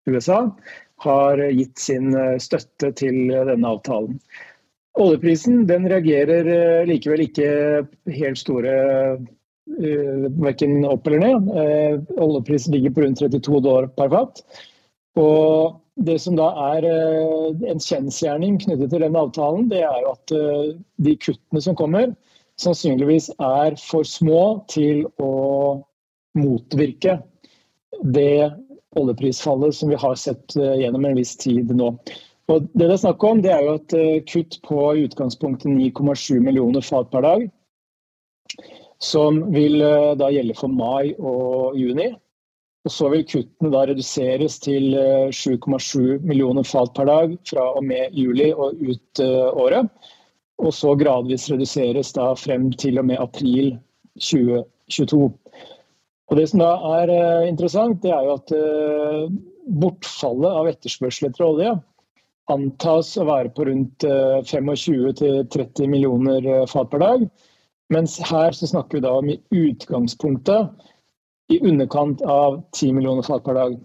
USA, 0.06 0.40
har 1.06 1.42
gitt 1.52 1.78
sin 1.78 2.14
eh, 2.16 2.36
støtte 2.42 2.92
til 2.98 3.30
eh, 3.30 3.46
denne 3.48 3.72
avtalen. 3.76 4.18
Oljeprisen 4.96 5.66
den 5.68 5.88
reagerer 5.90 6.48
eh, 6.48 6.84
likevel 6.88 7.26
ikke 7.26 7.48
helt 8.16 8.40
store 8.40 8.76
verken 9.66 10.84
opp 10.86 11.08
eller 11.08 11.18
ned. 11.20 11.48
Eh, 11.58 12.20
oljeprisen 12.22 12.74
ligger 12.74 12.94
på 12.94 13.02
rundt 13.02 13.20
32 13.20 13.60
dollar 13.60 13.90
per 13.98 14.12
fat. 14.12 14.42
Og 15.20 15.82
det 15.96 16.18
som 16.20 16.36
da 16.36 16.50
er 16.74 16.84
eh, 16.84 17.70
en 17.70 17.80
kjensgjerning 17.80 18.58
knyttet 18.60 18.92
til 18.92 19.02
denne 19.04 19.22
avtalen, 19.26 19.70
det 19.72 19.80
er 19.86 20.02
jo 20.04 20.12
at 20.12 20.34
eh, 20.36 20.74
de 21.06 21.16
kuttene 21.22 21.62
som 21.64 21.76
kommer, 21.78 22.12
sannsynligvis 22.60 23.30
er 23.40 23.76
for 23.80 24.04
små 24.08 24.42
til 24.72 25.06
å 25.22 25.32
motvirke 26.36 27.18
det 28.12 28.52
oljeprisfallet 28.96 29.76
som 29.76 29.92
vi 29.92 30.00
har 30.00 30.16
sett 30.20 30.56
eh, 30.60 30.82
gjennom 30.82 31.08
en 31.08 31.16
viss 31.16 31.36
tid 31.40 31.72
nå. 31.72 31.94
Og 32.52 32.68
det 32.76 32.86
det 32.86 32.92
er 32.92 33.02
snakk 33.02 33.24
om, 33.26 33.40
det 33.42 33.50
er 33.50 33.64
jo 33.64 33.78
et 33.80 34.26
kutt 34.30 34.60
på 34.68 34.82
i 34.94 35.06
utgangspunktet 35.08 35.66
9,7 35.72 36.44
millioner 36.44 36.84
fat 36.84 37.08
per 37.10 37.24
dag. 37.24 37.48
Som 39.02 39.40
vil 39.52 39.82
da 40.16 40.28
gjelde 40.30 40.54
for 40.56 40.70
mai 40.70 41.10
og 41.18 41.74
juni. 41.76 42.12
Og 42.86 42.92
så 42.94 43.08
vil 43.10 43.24
kuttene 43.26 43.72
da 43.74 43.80
reduseres 43.88 44.60
til 44.62 44.92
eh, 44.94 45.32
7,7 45.34 46.22
millioner 46.22 46.66
fat 46.66 46.92
per 46.94 47.08
dag 47.10 47.32
fra 47.48 47.64
og 47.74 47.82
med 47.88 48.14
juli 48.14 48.52
og 48.54 48.78
ut 48.78 49.22
eh, 49.24 49.48
året. 49.58 49.90
Og 50.62 50.70
så 50.72 50.94
gradvis 50.96 51.48
reduseres 51.50 52.14
da 52.14 52.30
frem 52.38 52.70
til 52.78 53.02
og 53.02 53.08
med 53.10 53.18
april 53.18 53.74
2022. 54.22 55.26
Og 56.30 56.38
Det 56.38 56.46
som 56.52 56.62
da 56.62 56.70
er 57.00 57.14
eh, 57.16 57.48
interessant, 57.50 57.98
det 58.06 58.14
er 58.14 58.22
jo 58.22 58.38
at 58.38 58.54
eh, 58.54 59.26
bortfallet 59.82 60.62
av 60.62 60.70
etterspørsel 60.70 61.32
etter 61.32 61.48
olje 61.48 61.74
antas 62.54 63.16
å 63.18 63.24
være 63.26 63.50
på 63.50 63.64
rundt 63.66 64.04
25-30 64.46 65.88
millioner 65.90 66.44
fat 66.70 66.92
per 66.92 67.02
dag. 67.02 67.24
Mens 67.90 68.20
her 68.22 68.54
så 68.54 68.68
snakker 68.70 69.00
vi 69.00 69.02
da 69.02 69.16
om 69.18 69.32
i 69.32 69.40
utgangspunktet 69.50 70.86
i 71.52 71.60
underkant 71.60 72.22
av 72.22 72.62
10 72.74 72.92
millioner 72.96 73.22
fat 73.22 73.44
per 73.44 73.54
dag. 73.54 73.76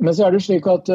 Men 0.00 0.14
så 0.14 0.26
er 0.26 0.34
det 0.34 0.42
slik 0.44 0.66
at 0.68 0.90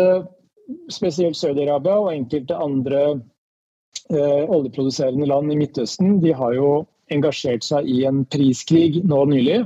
spesielt 0.92 1.38
Saudi-Arabia 1.38 1.98
og 1.98 2.14
enkelte 2.14 2.58
andre 2.58 3.02
eh, 3.10 4.44
oljeproduserende 4.46 5.28
land 5.30 5.54
i 5.54 5.58
Midtøsten 5.60 6.20
de 6.24 6.34
har 6.36 6.54
jo 6.58 6.70
engasjert 7.14 7.66
seg 7.66 7.90
i 7.90 8.04
en 8.06 8.24
priskrig 8.30 9.02
nå 9.08 9.24
nylig, 9.32 9.64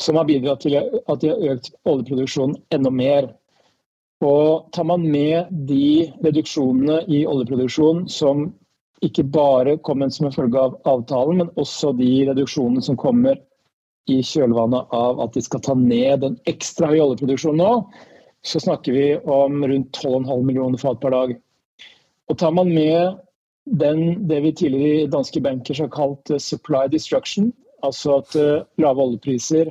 som 0.00 0.16
har 0.16 0.28
bidratt 0.28 0.64
til 0.64 0.78
at 0.78 1.20
de 1.20 1.30
har 1.32 1.52
økt 1.52 1.72
oljeproduksjonen 1.84 2.56
enda 2.72 2.92
mer. 2.94 3.28
Og 4.24 4.70
Tar 4.72 4.86
man 4.88 5.04
med 5.10 5.50
de 5.68 6.08
reduksjonene 6.24 7.02
i 7.10 7.24
oljeproduksjon 7.28 8.06
som 8.08 8.48
ikke 9.02 9.24
bare 9.34 9.76
kommer 9.82 10.12
som 10.14 10.28
en 10.28 10.34
følge 10.34 10.60
av 10.62 10.76
avtalen, 10.86 11.42
men 11.42 11.50
også 11.58 11.90
de 11.98 12.10
reduksjonene 12.28 12.84
som 12.86 12.96
kommer 12.96 13.40
i 14.10 14.18
kjølvannet 14.26 14.94
av 14.96 15.20
at 15.22 15.36
de 15.36 15.42
skal 15.44 15.62
ta 15.62 15.74
ned 15.78 16.24
den 16.24 16.38
ekstra 16.50 16.90
høye 16.90 17.04
oljeproduksjonen 17.04 17.62
nå, 17.62 17.72
så 18.42 18.60
snakker 18.62 18.96
vi 18.96 19.06
om 19.30 19.62
rundt 19.62 19.98
12,5 20.02 20.42
millioner 20.46 20.80
fat 20.82 20.98
per 21.02 21.14
dag. 21.14 21.36
Og 22.30 22.38
tar 22.38 22.54
man 22.56 22.72
med 22.74 23.20
den, 23.64 24.28
det 24.28 24.40
vi 24.42 24.54
tidligere 24.58 25.04
i 25.04 25.10
danske 25.10 25.40
bankers 25.40 25.80
har 25.84 25.92
kalt 25.94 26.30
eh, 26.30 26.42
supply 26.42 26.88
destruction, 26.90 27.52
altså 27.86 28.18
at 28.22 28.36
uh, 28.38 28.64
lave 28.82 29.02
oljepriser 29.02 29.70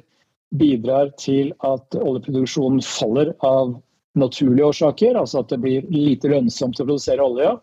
bidrar 0.60 1.12
til 1.20 1.54
at 1.68 1.96
oljeproduksjonen 1.96 2.82
faller 2.84 3.34
av 3.48 3.78
naturlige 4.20 4.68
årsaker, 4.68 5.16
altså 5.16 5.44
at 5.44 5.52
det 5.52 5.62
blir 5.64 5.88
lite 5.92 6.32
lønnsomt 6.32 6.80
å 6.80 6.88
produsere 6.88 7.24
olje. 7.24 7.54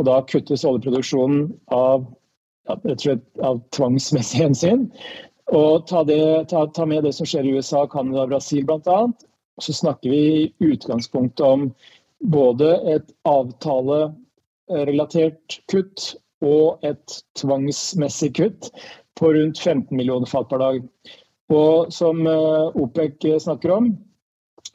Og 0.00 0.08
da 0.08 0.22
kuttes 0.28 0.64
oljeproduksjonen 0.64 1.50
av, 1.76 2.06
ja, 2.68 2.76
av 3.44 3.60
tvangsmessig 3.76 4.40
hensyn. 4.46 4.86
Og 5.52 5.84
ta, 5.86 6.00
det, 6.08 6.48
ta, 6.48 6.64
ta, 6.72 6.86
med 6.88 7.04
det 7.04 7.12
som 7.16 7.26
skjer 7.28 7.44
i 7.44 7.52
USA, 7.58 7.84
Canada 7.92 8.24
og 8.24 8.30
Brasil 8.32 8.64
bl.a 8.68 9.00
så 9.60 9.72
snakker 9.72 10.10
vi 10.10 10.16
i 10.16 10.52
utgangspunktet 10.58 11.46
om 11.46 11.74
både 12.32 12.80
et 12.94 13.12
avtalerelatert 13.28 15.60
kutt 15.70 16.16
og 16.42 16.78
et 16.86 17.22
tvangsmessig 17.38 18.34
kutt 18.38 18.70
på 19.20 19.32
rundt 19.36 19.58
15 19.58 19.96
millioner 19.96 20.26
fat 20.26 20.48
per 20.50 20.58
dag. 20.62 20.82
Og 21.52 21.92
som 21.92 22.26
eh, 22.26 22.76
OPEC 22.80 23.42
snakker 23.44 23.70
om, 23.74 23.98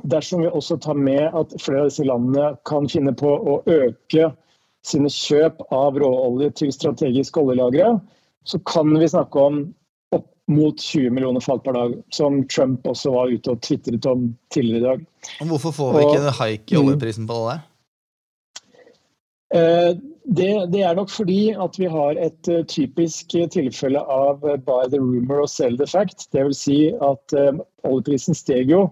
dersom 0.03 0.41
vi 0.43 0.47
også 0.47 0.77
tar 0.77 0.93
med 0.93 1.33
at 1.33 1.61
flere 1.61 1.81
av 1.81 1.85
disse 1.89 2.03
landene 2.05 2.55
kan 2.69 2.89
finne 2.91 3.13
på 3.17 3.29
å 3.33 3.63
øke 3.65 4.31
sine 4.85 5.09
kjøp 5.11 5.61
av 5.73 5.97
råolje 5.99 6.49
til 6.61 6.71
strategiske 6.71 7.39
oljelagre, 7.41 7.99
så 8.47 8.59
kan 8.69 8.99
vi 8.99 9.07
snakke 9.09 9.39
om 9.41 9.73
mot 10.47 10.79
20 10.79 11.09
millioner 11.09 11.43
fall 11.43 11.59
per 11.59 11.75
dag, 11.75 11.95
som 12.15 12.39
Trump 12.47 12.85
også 12.87 13.11
var 13.11 13.31
ute 13.31 13.51
og 13.51 13.63
tvitret 13.65 14.05
om 14.07 14.29
tidligere 14.53 14.79
i 14.79 14.85
dag. 14.85 15.07
Og 15.41 15.49
hvorfor 15.51 15.75
får 15.75 15.95
vi 15.95 16.03
ikke 16.05 16.21
en 16.21 16.37
haik 16.39 16.71
i 16.71 16.77
oljeprisen 16.79 17.27
på 17.27 17.39
det? 17.49 17.57
Eh, 19.57 19.91
det, 20.37 20.51
det, 20.71 20.81
er 20.83 20.95
nok 20.95 21.11
fordi 21.11 21.41
at 21.55 21.79
vi 21.79 21.87
har 21.91 22.19
et 22.19 22.51
uh, 22.51 22.63
typisk 22.67 23.35
tilfelle 23.51 23.99
av 23.99 24.43
by 24.43 24.87
the 24.91 24.99
rumor 24.99 25.45
og 25.45 25.51
sell 25.51 25.77
the 25.79 25.87
fact. 25.87 26.27
Dvs. 26.35 26.63
Si 26.67 26.79
at 26.91 27.35
oljeprisen 27.87 28.35
steg 28.35 28.71
jo 28.71 28.89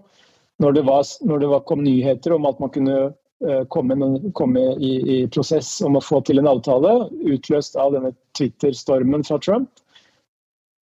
når 0.60 0.78
det, 0.78 0.84
var, 0.88 1.04
når 1.28 1.40
det 1.42 1.48
var, 1.52 1.64
kom 1.68 1.82
nyheter 1.84 2.32
om 2.32 2.46
at 2.48 2.60
man 2.60 2.72
kunne 2.72 3.00
komme, 3.68 3.96
komme 4.32 4.60
i, 4.80 4.92
i, 5.12 5.16
prosess 5.28 5.82
om 5.84 5.98
å 5.98 6.00
få 6.00 6.22
til 6.24 6.40
en 6.40 6.48
avtale, 6.48 6.94
utløst 7.28 7.76
av 7.76 7.92
denne 7.92 8.14
Twitter-stormen 8.38 9.26
fra 9.28 9.36
Trump. 9.44 9.68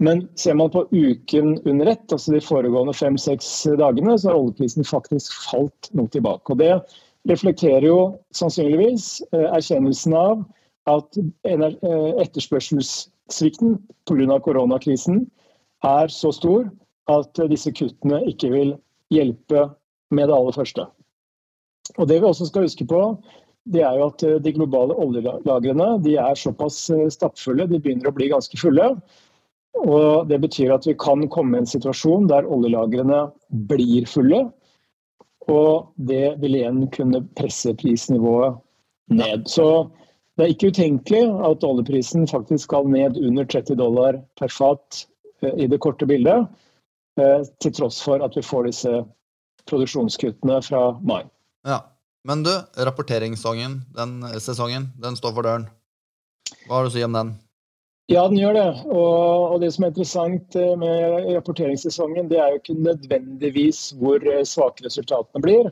Men 0.02 0.28
ser 0.34 0.54
man 0.54 0.70
på 0.70 0.88
uken 0.90 1.58
under 1.64 1.86
ett, 1.86 2.12
altså 2.12 2.32
de 2.34 2.40
foregående 2.42 2.94
fem-seks 2.96 3.50
dagene, 3.78 4.16
så 4.18 4.32
har 4.32 4.40
oljeprisen 4.40 4.86
faktisk 4.86 5.32
falt 5.46 5.90
noe 5.94 6.10
tilbake. 6.10 6.52
Og 6.52 6.58
Det 6.58 6.72
reflekterer 7.30 7.86
jo 7.86 7.98
sannsynligvis 8.34 9.22
eh, 9.32 9.46
erkjennelsen 9.54 10.16
av 10.18 10.42
at 10.90 11.20
eh, 11.46 11.68
etterspørselssvikten 12.24 13.78
pga. 14.08 14.40
koronakrisen 14.42 15.24
er 15.84 16.10
så 16.12 16.32
stor 16.34 16.66
at 17.12 17.40
disse 17.48 17.72
kuttene 17.72 18.22
ikke 18.28 18.50
vil 18.52 18.74
hjelpe 19.14 19.68
med 20.10 20.28
det 20.28 20.36
aller 20.36 20.56
første. 20.56 20.88
Og 21.98 22.08
Det 22.08 22.18
vi 22.20 22.26
også 22.26 22.48
skal 22.48 22.66
huske 22.66 22.86
på, 22.88 23.00
det 23.64 23.80
er 23.80 23.96
jo 23.96 24.08
at 24.10 24.24
de 24.44 24.52
globale 24.52 24.96
oljelagrene 25.00 25.94
de 26.04 26.18
er 26.20 26.34
såpass 26.36 26.90
eh, 26.90 27.08
stappfulle, 27.08 27.68
de 27.70 27.78
begynner 27.78 28.10
å 28.10 28.16
bli 28.16 28.28
ganske 28.32 28.58
fulle. 28.60 28.90
Og 29.82 30.28
Det 30.28 30.38
betyr 30.40 30.74
at 30.74 30.86
vi 30.86 30.94
kan 30.94 31.26
komme 31.28 31.58
i 31.58 31.62
en 31.62 31.68
situasjon 31.68 32.28
der 32.30 32.46
oljelagrene 32.46 33.26
blir 33.70 34.06
fulle. 34.08 34.44
Og 35.50 35.90
det 35.96 36.38
vil 36.40 36.56
igjen 36.56 36.86
kunne 36.94 37.24
presse 37.36 37.74
prisnivået 37.76 38.56
ned. 39.12 39.44
Så 39.50 39.90
det 40.36 40.46
er 40.46 40.54
ikke 40.54 40.70
utenkelig 40.72 41.24
at 41.46 41.66
oljeprisen 41.66 42.26
faktisk 42.30 42.70
skal 42.70 42.88
ned 42.90 43.18
under 43.20 43.44
30 43.44 43.76
dollar 43.78 44.18
per 44.40 44.50
fat 44.50 45.04
eh, 45.42 45.52
i 45.66 45.68
det 45.70 45.82
korte 45.84 46.08
bildet. 46.08 46.48
Eh, 47.20 47.44
til 47.62 47.74
tross 47.76 48.00
for 48.02 48.24
at 48.24 48.34
vi 48.34 48.42
får 48.42 48.70
disse 48.70 48.94
produksjonskuttene 49.70 50.58
fra 50.64 50.86
mai. 51.02 51.22
Ja, 51.66 51.84
Men 52.24 52.42
du, 52.42 52.50
rapporteringssesongen 52.80 53.82
den, 53.92 54.12
sesongen, 54.40 54.88
den 54.96 55.16
står 55.16 55.34
for 55.36 55.44
døren. 55.44 55.66
Hva 56.64 56.78
har 56.78 56.86
du 56.86 56.88
å 56.88 56.94
si 56.94 57.02
om 57.04 57.12
den? 57.12 57.34
Ja, 58.12 58.26
den 58.28 58.36
gjør 58.36 58.52
det. 58.52 58.70
Og, 58.92 59.60
det 59.62 59.70
som 59.72 59.86
er 59.86 59.92
interessant 59.94 60.56
eh, 60.60 60.72
med 60.76 61.30
rapporteringssesongen, 61.38 62.28
det 62.28 62.36
er 62.36 62.52
jo 62.52 62.60
ikke 62.60 62.76
nødvendigvis 62.76 63.94
hvor 63.96 64.20
eh, 64.28 64.42
svake 64.44 64.84
resultatene 64.84 65.40
blir. 65.40 65.70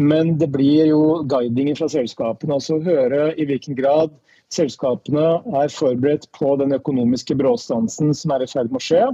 Men 0.00 0.38
det 0.40 0.48
blir 0.54 0.88
jo 0.88 1.02
guidinger 1.28 1.76
fra 1.76 1.90
selskapene. 1.92 2.56
Altså 2.56 2.80
høre 2.82 3.34
i 3.36 3.44
hvilken 3.50 3.76
grad 3.76 4.16
selskapene 4.54 5.26
er 5.60 5.74
forberedt 5.74 6.24
på 6.38 6.54
den 6.62 6.72
økonomiske 6.72 7.36
bråstansen 7.36 8.16
som 8.16 8.32
er 8.32 8.46
i 8.46 8.48
ferd 8.48 8.72
med 8.72 8.80
å 8.80 8.86
skje. 8.88 9.04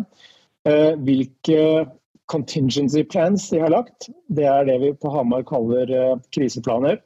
Eh, 0.71 0.95
hvilke 1.03 1.91
contingency 2.31 3.03
plans 3.03 3.49
de 3.51 3.65
har 3.65 3.75
lagt. 3.75 4.13
Det 4.31 4.47
er 4.47 4.71
det 4.71 4.79
vi 4.85 4.95
på 4.95 5.11
Hamar 5.11 5.43
kaller 5.49 5.91
kriseplaner. 6.31 7.03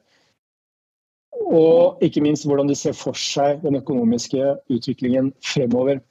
Og 1.55 2.03
ikke 2.03 2.23
minst 2.25 2.47
hvordan 2.47 2.69
de 2.69 2.75
ser 2.77 2.95
for 2.97 3.17
seg 3.19 3.61
den 3.63 3.77
økonomiske 3.79 4.55
utviklingen 4.73 5.31
fremover. 5.45 6.01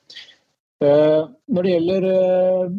Eh, 0.84 1.22
når 1.48 1.66
det 1.66 1.74
gjelder 1.74 2.06
eh, 2.10 2.74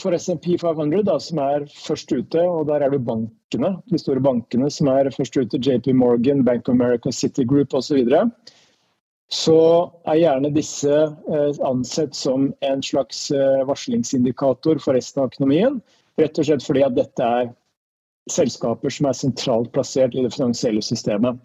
for 0.00 0.16
SMP 0.16 0.52
500, 0.60 1.02
da, 1.08 1.16
som 1.22 1.40
er 1.40 1.66
først 1.72 2.12
ute, 2.12 2.42
og 2.42 2.68
der 2.68 2.84
er 2.84 2.92
det 2.92 3.02
bankene, 3.06 3.72
de 3.90 4.00
store 4.00 4.22
bankene 4.24 4.70
som 4.72 4.90
er 4.92 5.10
først 5.14 5.38
ute, 5.38 5.60
JP 5.60 5.94
Morgan, 5.96 6.44
Bank 6.44 6.68
of 6.68 6.76
America, 6.76 7.10
Citigroup 7.10 7.74
osv., 7.74 8.02
så, 8.06 8.24
så 9.32 9.60
er 10.06 10.20
gjerne 10.22 10.54
disse 10.54 10.96
eh, 10.96 11.62
ansett 11.66 12.16
som 12.16 12.50
en 12.62 12.82
slags 12.84 13.30
varslingsindikator 13.66 14.82
for 14.84 14.98
resten 14.98 15.24
av 15.24 15.32
økonomien. 15.32 15.80
Rett 16.20 16.38
og 16.38 16.48
slett 16.48 16.64
fordi 16.64 16.84
at 16.86 16.96
dette 16.96 17.32
er 17.40 17.50
selskaper 18.32 18.90
som 18.92 19.08
er 19.08 19.16
sentralt 19.16 19.72
plassert 19.74 20.14
i 20.16 20.22
det 20.24 20.32
finansielle 20.34 20.82
systemet. 20.82 21.38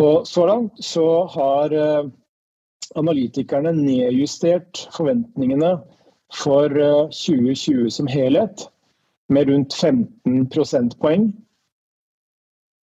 Og 0.00 0.26
så 0.28 0.46
langt 0.48 0.84
så 0.84 1.06
har 1.34 1.72
eh, 1.76 2.10
analytikerne 2.96 3.72
nedjustert 3.76 4.86
forventningene 4.96 5.74
for 6.32 6.72
2020 7.12 7.84
eh, 7.84 7.88
som 7.88 8.08
helhet 8.08 8.68
med 9.28 9.50
rundt 9.50 9.74
15 9.74 10.46
prosentpoeng. 10.50 11.30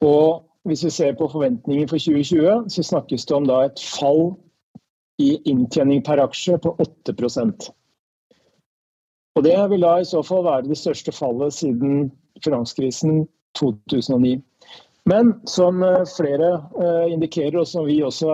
Og 0.05 0.43
hvis 0.67 0.83
vi 0.85 0.89
ser 0.89 1.15
på 1.17 1.27
forventninger 1.31 1.87
for 1.87 1.97
2020, 1.97 2.69
så 2.69 2.83
snakkes 2.83 3.25
det 3.25 3.35
om 3.35 3.49
et 3.49 3.81
fall 3.99 4.35
i 5.17 5.37
inntjening 5.49 6.03
per 6.05 6.21
aksje 6.21 6.57
på 6.61 6.75
8% 6.77 7.71
Og 9.35 9.43
Det 9.43 9.69
vil 9.69 9.81
da 9.81 9.97
i 9.99 10.05
så 10.05 10.21
fall 10.23 10.43
være 10.43 10.67
det 10.69 10.77
største 10.77 11.11
fallet 11.11 11.53
siden 11.53 12.11
finanskrisen 12.43 13.27
2009. 13.57 14.41
Men 15.07 15.33
som 15.47 15.83
eh, 15.83 16.03
flere 16.17 16.49
eh, 16.53 17.13
indikerer, 17.13 17.61
og 17.61 17.67
som 17.67 17.85
vi 17.87 18.01
også 18.03 18.33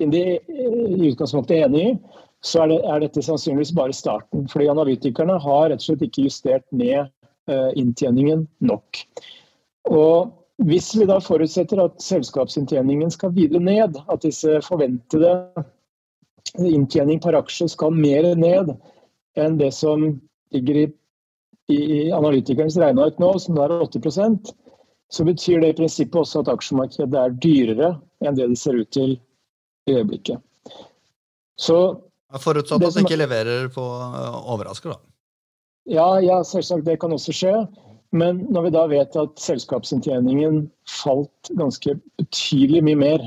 er 0.00 0.14
i 0.16 1.08
utgangspunktet 1.10 1.66
enig 1.66 1.82
i, 1.90 1.92
så 2.44 2.62
er, 2.62 2.70
det, 2.72 2.78
er, 2.84 3.02
dette 3.02 3.24
sannsynligvis 3.24 3.74
bare 3.76 3.96
starten. 3.96 4.46
Fordi 4.48 4.70
analytikerne 4.72 5.38
har 5.42 5.70
rett 5.70 5.82
og 5.82 5.86
slett 5.86 6.04
ikke 6.06 6.26
justert 6.28 6.64
ned 6.72 7.06
eh, 7.50 7.70
inntjeningen 7.76 8.46
nok. 8.64 9.02
Og 9.92 10.32
hvis 10.64 10.94
vi 10.96 11.08
da 11.08 11.18
forutsetter 11.20 11.80
at 11.84 12.00
selskapsinntjeningen 12.00 13.12
skal 13.12 13.34
videre 13.36 13.60
ned, 13.60 13.98
at 14.08 14.24
disse 14.24 14.60
forventede 14.64 15.32
inntjening 16.56 17.20
per 17.20 17.36
aksje 17.36 17.68
skal 17.72 17.92
mer 17.92 18.30
ned 18.38 18.72
enn 19.36 19.58
det 19.60 19.74
som 19.76 20.06
ligger 20.54 20.86
i, 20.86 20.86
i 21.68 22.06
analytikernes 22.14 22.78
regneark 22.80 23.18
nå, 23.20 23.34
som 23.42 23.58
er 23.60 23.74
8 23.82 24.00
så 25.12 25.24
betyr 25.24 25.60
det 25.62 25.72
i 25.72 25.76
prinsippet 25.78 26.18
også 26.22 26.42
at 26.42 26.50
aksjemarkedet 26.50 27.20
er 27.20 27.34
dyrere 27.42 27.90
enn 28.24 28.38
det 28.38 28.48
det 28.50 28.58
ser 28.58 28.78
ut 28.80 28.90
til 28.94 29.16
i 29.86 29.94
øyeblikket. 29.94 30.42
Så 31.60 31.78
Forutsatt 32.42 32.82
at 32.82 32.96
det 32.96 33.04
ikke 33.06 33.20
leverer 33.20 33.68
på 33.72 33.82
eh, 33.82 34.38
overrasker, 34.52 34.96
da. 34.96 34.98
Ja, 35.86 36.08
ja, 36.18 36.40
selvsagt. 36.44 36.84
Det 36.84 36.98
kan 37.00 37.14
også 37.14 37.32
skje. 37.32 37.52
Men 38.16 38.42
når 38.50 38.66
vi 38.66 38.72
da 38.74 38.82
vet 38.90 39.16
at 39.18 39.38
selskapsinntjeningen 39.42 40.66
falt 40.90 41.52
ganske 41.58 41.96
betydelig 42.18 42.82
mye 42.86 42.98
mer 42.98 43.24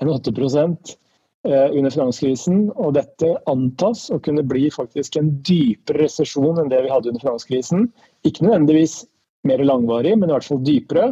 enn 0.00 0.10
8 0.12 0.32
eh, 0.32 1.68
under 1.76 1.92
finanskrisen, 1.92 2.68
og 2.76 2.96
dette 2.96 3.34
antas 3.50 4.08
å 4.14 4.20
kunne 4.24 4.46
bli 4.46 4.68
faktisk 4.72 5.20
en 5.20 5.30
dypere 5.44 6.06
resesjon 6.06 6.60
enn 6.60 6.72
det 6.72 6.82
vi 6.86 6.92
hadde 6.92 7.12
under 7.12 7.24
finanskrisen, 7.24 7.88
ikke 8.24 8.46
nødvendigvis 8.46 9.02
mer 9.48 9.64
langvarig, 9.64 10.14
men 10.18 10.30
i 10.30 10.36
hvert 10.36 10.46
fall 10.46 10.62
dypere, 10.64 11.10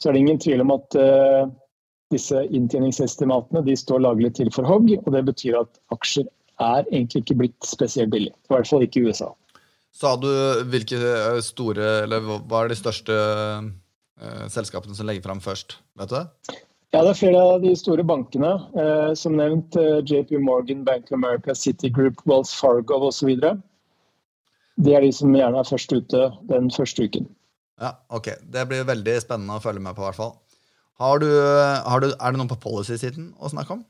så 0.00 0.08
er 0.08 0.16
det 0.16 0.24
ingen 0.24 0.42
tvil 0.42 0.64
om 0.64 0.74
at 0.74 0.98
uh, 1.00 1.48
disse 2.12 2.42
inntjeningsestimatene 2.54 3.64
de 3.66 3.76
står 3.78 4.04
laglig 4.04 4.34
til 4.38 4.52
for 4.54 4.68
hogg. 4.68 4.92
og 5.02 5.08
Det 5.14 5.24
betyr 5.30 5.60
at 5.62 5.80
aksjer 5.94 6.28
er 6.62 6.86
egentlig 6.90 7.24
ikke 7.24 7.40
blitt 7.42 7.68
spesielt 7.68 8.12
billig. 8.12 8.32
I 8.32 8.54
hvert 8.54 8.68
fall 8.68 8.84
ikke 8.86 9.02
i 9.02 9.10
USA. 9.10 9.32
Sa 9.96 10.12
du 10.20 10.28
hvilke 10.68 11.00
store, 11.44 12.04
eller 12.04 12.24
hva 12.24 12.62
er 12.62 12.72
de 12.72 12.78
største 12.78 13.16
uh, 13.16 14.46
selskapene 14.52 14.96
som 14.96 15.08
legger 15.08 15.24
fram 15.24 15.40
først? 15.44 15.78
Vet 15.96 16.12
du 16.12 16.18
det? 16.18 16.26
Ja, 16.94 17.02
det 17.02 17.12
er 17.12 17.18
flere 17.18 17.40
av 17.42 17.64
de 17.64 17.72
store 17.76 18.04
bankene. 18.06 18.54
Eh, 18.78 19.10
som 19.18 19.34
nevnt 19.36 19.74
JP 20.06 20.38
Morgan, 20.40 20.84
Bank 20.86 21.10
of 21.10 21.16
America, 21.18 21.52
Citigroup, 21.52 22.22
Wells 22.30 22.54
Fargo 22.56 23.00
osv. 23.10 23.34
De 24.76 24.94
er 24.94 25.04
de 25.04 25.10
som 25.12 25.34
gjerne 25.34 25.60
er 25.60 25.68
først 25.68 25.92
ute 25.92 26.28
den 26.48 26.70
første 26.72 27.08
uken. 27.08 27.26
Ja, 27.80 27.92
ok. 28.08 28.30
Det 28.52 28.64
blir 28.70 28.88
veldig 28.88 29.18
spennende 29.24 29.58
å 29.58 29.64
følge 29.64 29.82
med 29.84 29.96
på, 29.96 30.04
i 30.04 30.08
hvert 30.08 30.20
fall. 30.20 30.34
Har 30.96 31.20
du, 31.20 31.28
har 31.28 32.00
du, 32.00 32.08
er 32.14 32.32
det 32.32 32.40
noe 32.40 32.48
på 32.48 32.62
policy-siden 32.62 33.34
å 33.36 33.52
snakke 33.52 33.76
om? 33.76 33.84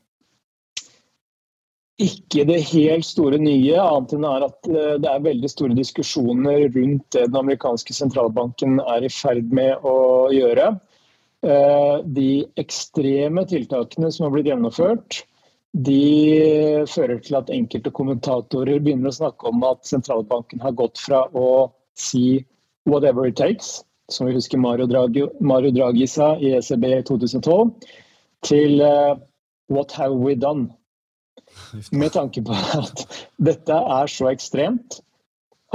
Ikke 2.03 2.43
det 2.45 2.59
helt 2.69 3.07
store 3.07 3.39
nye, 3.41 3.77
annet 3.81 4.11
enn 4.13 4.25
at 4.27 4.67
eh, 4.69 4.97
det 5.01 5.07
er 5.09 5.23
veldig 5.25 5.49
store 5.49 5.77
diskusjoner 5.77 6.67
rundt 6.75 7.07
det 7.15 7.23
den 7.31 7.39
amerikanske 7.39 7.95
sentralbanken 7.97 8.77
er 8.83 9.07
i 9.07 9.09
ferd 9.09 9.49
med 9.55 9.87
å 9.87 9.95
gjøre. 10.35 10.75
Eh, 11.47 11.95
de 12.03 12.43
ekstreme 12.61 13.47
tiltakene 13.49 14.11
som 14.13 14.27
har 14.27 14.35
blitt 14.35 14.51
gjennomført, 14.51 15.23
de 15.87 16.85
fører 16.89 17.17
til 17.23 17.39
at 17.39 17.49
enkelte 17.53 17.93
kommentatorer 17.93 18.83
begynner 18.83 19.09
å 19.09 19.17
snakke 19.17 19.49
om 19.49 19.65
at 19.65 19.87
sentralbanken 19.89 20.61
har 20.61 20.77
gått 20.77 21.01
fra 21.01 21.23
å 21.33 21.71
si 21.97 22.43
'whatever 22.87 23.27
it 23.27 23.35
takes', 23.35 23.83
som 24.09 24.27
vi 24.27 24.33
husker 24.33 24.57
Mario 24.57 24.87
Draghi, 24.87 25.27
Mario 25.39 25.71
Draghi 25.71 26.07
sa 26.07 26.35
i 26.39 26.53
ECB 26.57 26.83
i 26.83 27.03
2012, 27.03 27.71
til 28.43 28.81
uh, 28.81 29.19
'what 29.69 29.91
have 29.91 30.15
we 30.15 30.35
done'? 30.35 30.71
Med 31.91 32.11
tanke 32.11 32.41
på 32.41 32.53
at 32.53 33.03
dette 33.37 33.73
er 33.73 34.07
så 34.07 34.31
ekstremt 34.31 35.01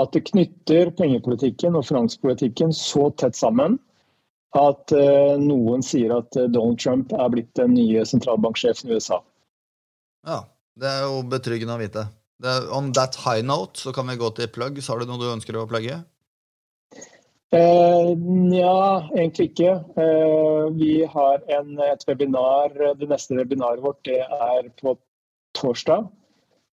at 0.01 0.13
det 0.13 0.25
knytter 0.31 0.91
pengepolitikken 0.97 1.77
og 1.77 1.87
finanspolitikken 1.87 2.73
så 2.73 3.11
tett 3.21 3.37
sammen 3.37 3.79
at 4.57 4.93
uh, 4.93 5.37
noen 5.41 5.85
sier 5.85 6.13
at 6.17 6.37
uh, 6.37 6.49
Donald 6.49 6.81
Trump 6.81 7.13
er 7.13 7.29
blitt 7.33 7.53
den 7.57 7.75
nye 7.77 8.05
sentralbanksjefen 8.09 8.91
i 8.91 8.97
USA. 8.97 9.21
Ja, 10.29 10.45
det 10.77 10.89
er 10.89 11.07
jo 11.09 11.23
betryggende 11.29 11.77
å 11.77 11.81
vite. 11.81 12.07
Det, 12.43 12.53
on 12.75 12.93
that 12.97 13.17
high 13.25 13.45
note 13.45 13.81
så 13.81 13.93
kan 13.97 14.09
vi 14.11 14.19
gå 14.21 14.29
til 14.37 14.51
plugg. 14.53 14.81
Har 14.89 15.01
du 15.01 15.09
noe 15.09 15.21
du 15.21 15.31
ønsker 15.31 15.57
å 15.57 15.69
plugge? 15.71 16.03
Eh, 17.53 18.11
Nja, 18.17 19.09
egentlig 19.13 19.51
ikke. 19.51 19.73
Eh, 20.01 20.71
vi 20.79 20.93
har 21.05 21.43
en, 21.53 21.75
et 21.85 22.07
webinar. 22.09 22.73
Det 22.97 23.09
neste 23.11 23.37
webinaret 23.37 23.85
vårt 23.85 24.01
det 24.09 24.23
er 24.25 24.71
på 24.81 24.97
torsdag. 25.59 26.09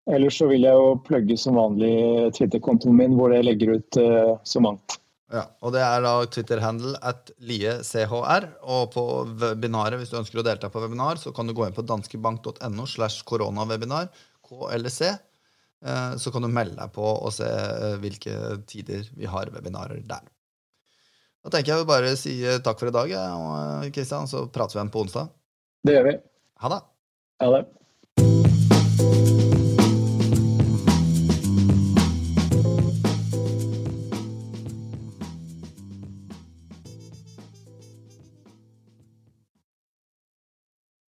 Ellers 0.09 0.39
så 0.39 0.47
vil 0.49 0.65
jeg 0.65 0.79
jo 0.79 0.95
plugge 1.05 1.37
som 1.37 1.59
vanlig 1.59 2.31
Twitter-kontoen 2.39 2.95
min, 2.97 3.19
hvor 3.19 3.35
jeg 3.35 3.45
legger 3.49 3.75
ut 3.75 3.99
eh, 4.01 4.33
så 4.47 4.63
mangt. 4.65 5.01
Ja, 5.35 5.45
og 5.61 5.75
Det 5.75 5.83
er 5.85 6.07
da 6.07 6.15
Twitter-handle 6.31 6.95
at 7.05 7.35
liechr. 7.43 8.49
Og 8.63 8.95
på 8.95 9.05
webinaret, 9.43 9.99
hvis 9.99 10.15
du 10.15 10.23
ønsker 10.23 10.41
å 10.41 10.47
delta 10.47 10.71
på 10.71 10.81
webinar, 10.87 11.19
så 11.19 11.35
kan 11.35 11.51
du 11.51 11.57
gå 11.59 11.67
inn 11.67 11.77
på 11.77 11.85
danskebank.no 11.85 12.87
slash 12.87 13.27
koronawebinar, 13.29 14.09
KLC. 14.47 15.11
Så 16.19 16.33
kan 16.33 16.43
du 16.43 16.49
melde 16.51 16.79
deg 16.79 16.95
på 16.95 17.05
og 17.05 17.31
se 17.35 17.51
hvilke 18.01 18.57
tider 18.67 19.05
vi 19.19 19.29
har 19.31 19.53
webinarer 19.53 20.01
der. 20.09 20.25
Da 21.45 21.53
tenker 21.55 21.73
jeg 21.73 21.85
vi 21.85 21.89
bare 21.89 22.15
si 22.19 22.35
takk 22.65 22.81
for 22.81 22.91
i 22.91 22.95
dag, 22.95 23.13
Kristian, 23.95 24.27
så 24.31 24.47
prater 24.53 24.75
vi 24.77 24.81
igjen 24.81 24.93
på 24.95 25.05
onsdag. 25.05 25.31
Det 25.87 25.95
gjør 25.95 26.09
vi. 26.09 26.15
Ha 26.65 26.71
det. 26.73 26.81
Ha 27.45 27.51
det. 27.55 27.61